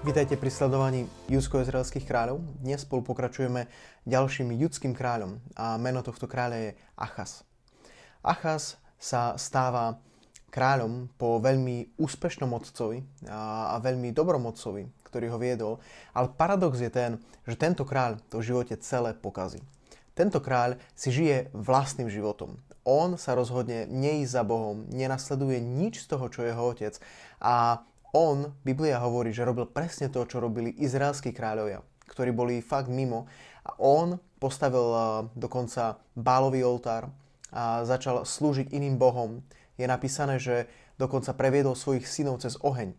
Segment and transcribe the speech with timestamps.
[0.00, 2.40] Vítajte pri sledovaní judsko-izraelských kráľov.
[2.64, 3.68] Dnes spolu pokračujeme
[4.08, 7.44] ďalším judským kráľom a meno tohto kráľa je Achaz.
[8.24, 10.00] Achaz sa stáva
[10.48, 15.84] kráľom po veľmi úspešnom otcovi a, veľmi dobrom otcovi, ktorý ho viedol,
[16.16, 19.60] ale paradox je ten, že tento kráľ to v živote celé pokazí.
[20.16, 22.56] Tento kráľ si žije vlastným životom.
[22.88, 26.96] On sa rozhodne neísť za Bohom, nenasleduje nič z toho, čo je jeho otec
[27.36, 32.90] a on, Biblia hovorí, že robil presne to, čo robili izraelskí kráľovia, ktorí boli fakt
[32.90, 33.30] mimo.
[33.66, 34.86] A on postavil
[35.36, 37.12] dokonca bálový oltár
[37.52, 39.44] a začal slúžiť iným bohom.
[39.76, 42.96] Je napísané, že dokonca previedol svojich synov cez oheň.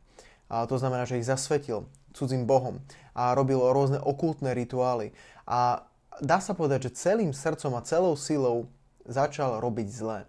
[0.51, 2.83] A to znamená, že ich zasvetil cudzím bohom
[3.15, 5.15] a robil rôzne okultné rituály.
[5.47, 5.87] A
[6.19, 8.67] dá sa povedať, že celým srdcom a celou silou
[9.07, 10.19] začal robiť zlé.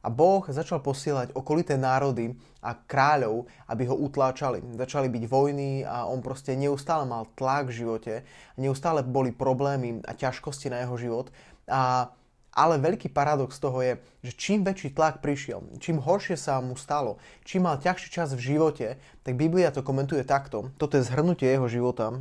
[0.00, 2.32] A Boh začal posielať okolité národy
[2.64, 4.64] a kráľov, aby ho utláčali.
[4.76, 8.12] Začali byť vojny a on proste neustále mal tlak v živote.
[8.56, 11.26] Neustále boli problémy a ťažkosti na jeho život.
[11.68, 12.08] A,
[12.56, 13.92] ale veľký paradox toho je,
[14.24, 18.56] že čím väčší tlak prišiel, čím horšie sa mu stalo, čím mal ťažší čas v
[18.56, 20.72] živote, tak Biblia to komentuje takto.
[20.80, 22.16] Toto je zhrnutie jeho života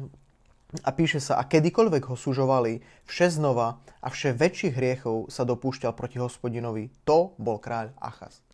[0.86, 5.98] a píše sa, a kedykoľvek ho sužovali, vše znova a vše väčších hriechov sa dopúšťal
[5.98, 6.94] proti hospodinovi.
[7.10, 8.46] To bol kráľ Achaz.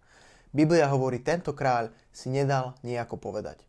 [0.55, 3.59] Biblia hovorí, tento kráľ si nedal nejako povedať.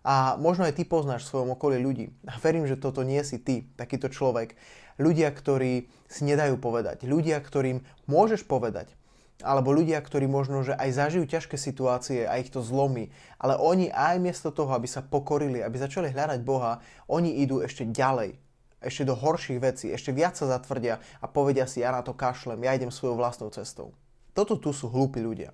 [0.00, 2.08] A možno aj ty poznáš v svojom okolí ľudí.
[2.24, 4.56] A verím, že toto nie si ty, takýto človek.
[4.96, 7.04] Ľudia, ktorí si nedajú povedať.
[7.04, 8.96] Ľudia, ktorým môžeš povedať,
[9.40, 13.88] alebo ľudia, ktorí možno, že aj zažijú ťažké situácie a ich to zlomí, ale oni
[13.90, 18.36] aj miesto toho, aby sa pokorili, aby začali hľadať Boha, oni idú ešte ďalej,
[18.80, 22.64] ešte do horších vecí, ešte viac sa zatvrdia a povedia si, ja na to kašlem,
[22.64, 23.92] ja idem svojou vlastnou cestou.
[24.32, 25.52] Toto tu sú hlúpi ľudia.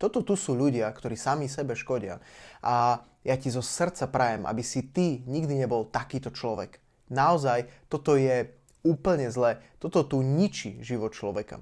[0.00, 2.24] Toto tu sú ľudia, ktorí sami sebe škodia.
[2.64, 6.80] A ja ti zo srdca prajem, aby si ty nikdy nebol takýto človek.
[7.12, 8.48] Naozaj, toto je
[8.80, 9.60] úplne zlé.
[9.76, 11.60] Toto tu ničí život človeka.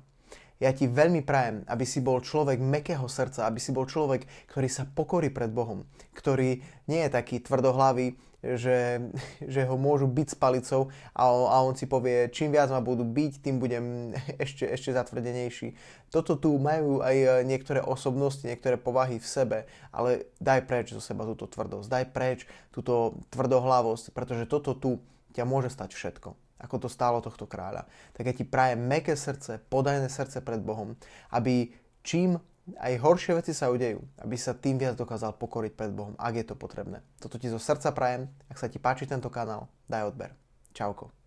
[0.59, 4.67] Ja ti veľmi prajem, aby si bol človek mekého srdca, aby si bol človek, ktorý
[4.67, 5.87] sa pokorí pred Bohom,
[6.19, 6.59] ktorý
[6.91, 8.99] nie je taký tvrdohlavý, že,
[9.55, 12.83] že ho môžu byť s palicou a on, a on si povie, čím viac ma
[12.83, 14.11] budú byť, tým budem
[14.45, 15.79] ešte, ešte zatvrdenejší.
[16.11, 19.59] Toto tu majú aj niektoré osobnosti, niektoré povahy v sebe,
[19.95, 24.99] ale daj preč zo seba túto tvrdosť, daj preč túto tvrdohlavosť, pretože toto tu
[25.39, 27.87] ťa môže stať všetko ako to stálo tohto kráľa.
[28.15, 30.99] Tak ja ti prajem meké srdce, podajné srdce pred Bohom,
[31.31, 31.71] aby
[32.03, 32.39] čím
[32.77, 36.45] aj horšie veci sa udejú, aby sa tým viac dokázal pokoriť pred Bohom, ak je
[36.45, 37.01] to potrebné.
[37.17, 40.31] Toto ti zo srdca prajem, ak sa ti páči tento kanál, daj odber.
[40.77, 41.18] Čauko.